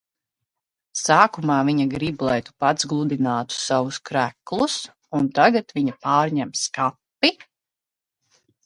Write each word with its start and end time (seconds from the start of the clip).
Sākumā 1.01 1.57
viņa 1.67 1.85
grib, 1.91 2.23
lai 2.29 2.37
tu 2.47 2.55
pats 2.65 2.89
gludinātu 2.95 3.59
savus 3.67 4.01
kreklus, 4.11 4.79
un 5.21 5.33
tagad 5.41 5.79
viņa 5.81 5.99
pārņem 6.09 6.59
skapi? 6.67 7.35